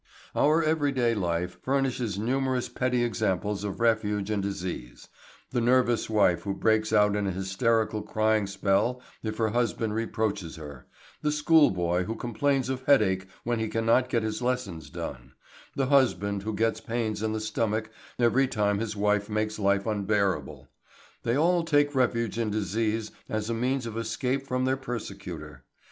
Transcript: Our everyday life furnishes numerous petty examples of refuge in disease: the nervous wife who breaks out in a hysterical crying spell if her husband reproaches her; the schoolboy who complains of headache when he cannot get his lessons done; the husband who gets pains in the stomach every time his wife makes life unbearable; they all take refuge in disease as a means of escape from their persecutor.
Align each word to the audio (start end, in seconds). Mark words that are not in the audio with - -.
Our 0.35 0.63
everyday 0.63 1.13
life 1.13 1.59
furnishes 1.61 2.17
numerous 2.17 2.67
petty 2.69 3.03
examples 3.03 3.63
of 3.63 3.79
refuge 3.79 4.31
in 4.31 4.41
disease: 4.41 5.09
the 5.51 5.61
nervous 5.61 6.09
wife 6.09 6.41
who 6.41 6.55
breaks 6.55 6.91
out 6.91 7.15
in 7.15 7.27
a 7.27 7.31
hysterical 7.31 8.01
crying 8.01 8.47
spell 8.47 8.99
if 9.21 9.37
her 9.37 9.49
husband 9.49 9.93
reproaches 9.93 10.55
her; 10.55 10.87
the 11.21 11.31
schoolboy 11.31 12.05
who 12.05 12.15
complains 12.15 12.67
of 12.67 12.81
headache 12.87 13.27
when 13.43 13.59
he 13.59 13.67
cannot 13.67 14.09
get 14.09 14.23
his 14.23 14.41
lessons 14.41 14.89
done; 14.89 15.33
the 15.75 15.85
husband 15.85 16.41
who 16.41 16.55
gets 16.55 16.81
pains 16.81 17.21
in 17.21 17.33
the 17.33 17.39
stomach 17.39 17.91
every 18.17 18.47
time 18.47 18.79
his 18.79 18.95
wife 18.95 19.29
makes 19.29 19.59
life 19.59 19.85
unbearable; 19.85 20.67
they 21.21 21.37
all 21.37 21.63
take 21.63 21.93
refuge 21.93 22.39
in 22.39 22.49
disease 22.49 23.11
as 23.29 23.51
a 23.51 23.53
means 23.53 23.85
of 23.85 23.95
escape 23.95 24.47
from 24.47 24.65
their 24.65 24.77
persecutor. 24.77 25.63